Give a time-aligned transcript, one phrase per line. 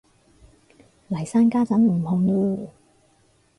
[1.09, 2.73] 嚟生家陣唔紅嚕